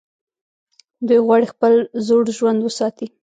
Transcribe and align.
دوی 1.07 1.19
غواړي 1.25 1.45
خپل 1.53 1.73
زوړ 2.07 2.23
ژوند 2.37 2.59
وساتي. 2.63 3.07